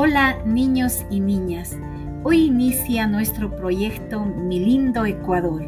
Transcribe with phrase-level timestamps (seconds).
[0.00, 1.76] Hola niños y niñas,
[2.22, 5.64] hoy inicia nuestro proyecto Mi lindo Ecuador.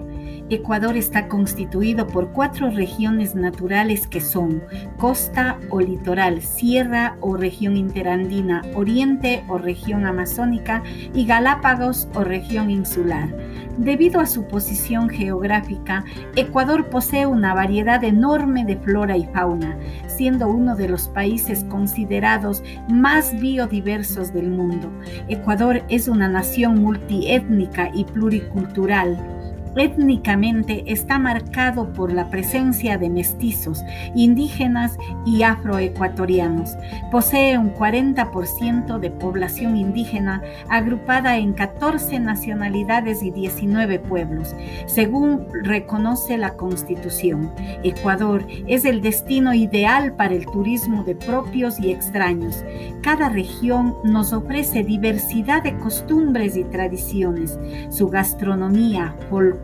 [0.51, 4.63] Ecuador está constituido por cuatro regiones naturales que son
[4.99, 12.71] costa o litoral, sierra o región interandina, oriente o región amazónica y Galápagos o región
[12.71, 13.29] insular.
[13.81, 16.05] Debido a su posición geográfica,
[16.37, 19.75] Ecuador posee una variedad enorme de flora y fauna,
[20.07, 24.93] siendo uno de los países considerados más biodiversos del mundo.
[25.29, 29.17] Ecuador es una nación multiétnica y pluricultural
[29.77, 33.83] étnicamente está marcado por la presencia de mestizos,
[34.15, 36.77] indígenas y afroecuatorianos.
[37.11, 44.55] Posee un 40% de población indígena agrupada en 14 nacionalidades y 19 pueblos,
[44.87, 47.53] según reconoce la Constitución.
[47.83, 52.65] Ecuador es el destino ideal para el turismo de propios y extraños.
[53.03, 57.59] Cada región nos ofrece diversidad de costumbres y tradiciones.
[57.91, 59.60] Su gastronomía, folclore,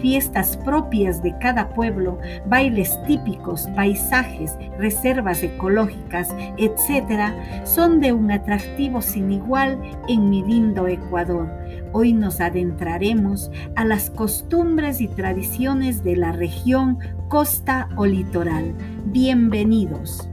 [0.00, 7.32] fiestas propias de cada pueblo, bailes típicos, paisajes, reservas ecológicas, etc.,
[7.64, 9.78] son de un atractivo sin igual
[10.08, 11.48] en mi lindo Ecuador.
[11.92, 18.74] Hoy nos adentraremos a las costumbres y tradiciones de la región costa o litoral.
[19.06, 20.28] Bienvenidos.